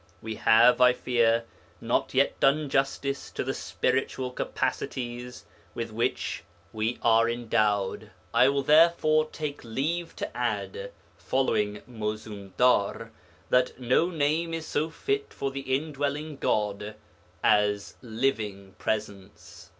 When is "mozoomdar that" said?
11.87-13.79